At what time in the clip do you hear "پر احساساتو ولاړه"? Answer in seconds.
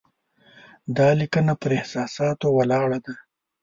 1.61-2.97